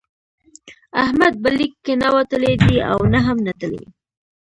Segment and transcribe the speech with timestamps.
[1.03, 3.83] احمد به لیک کې نه وتلی دی او نه هم نتلی.